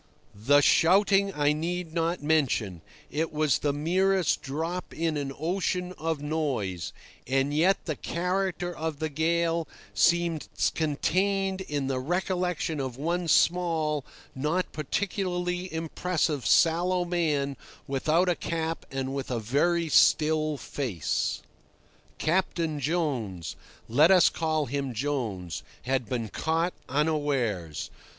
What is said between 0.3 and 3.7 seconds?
The shouting I need not mention—it was